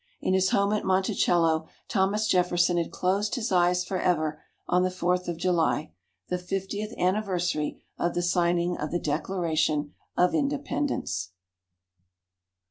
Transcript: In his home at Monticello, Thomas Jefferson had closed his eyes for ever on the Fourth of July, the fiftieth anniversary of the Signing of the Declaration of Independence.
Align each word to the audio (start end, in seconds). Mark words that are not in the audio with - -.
In 0.19 0.33
his 0.33 0.49
home 0.49 0.73
at 0.73 0.83
Monticello, 0.83 1.67
Thomas 1.87 2.27
Jefferson 2.27 2.77
had 2.77 2.91
closed 2.91 3.35
his 3.35 3.51
eyes 3.51 3.85
for 3.85 3.99
ever 3.99 4.41
on 4.67 4.81
the 4.81 4.89
Fourth 4.89 5.27
of 5.27 5.37
July, 5.37 5.91
the 6.27 6.39
fiftieth 6.39 6.91
anniversary 6.97 7.83
of 7.99 8.15
the 8.15 8.23
Signing 8.23 8.75
of 8.79 8.89
the 8.89 8.97
Declaration 8.97 9.93
of 10.17 10.33
Independence. 10.33 11.33